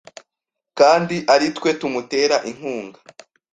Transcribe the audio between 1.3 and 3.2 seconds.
aritwe tumutera inkunga